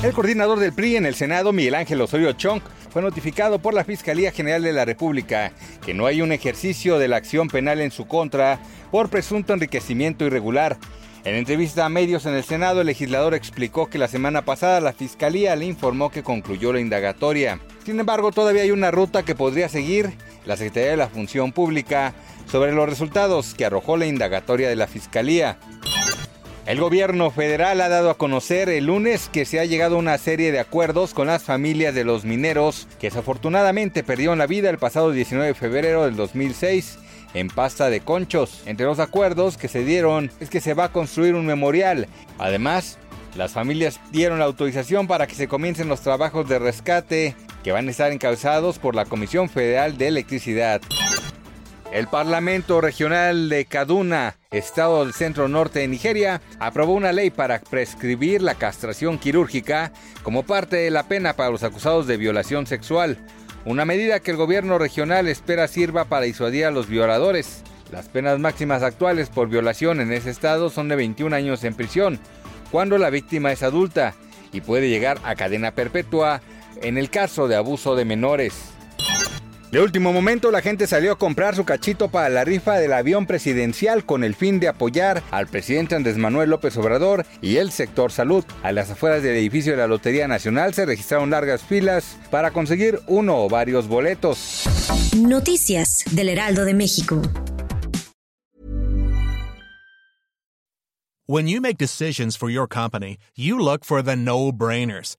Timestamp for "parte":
60.42-60.76